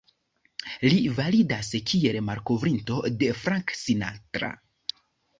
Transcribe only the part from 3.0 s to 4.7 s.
de Frank Sinatra.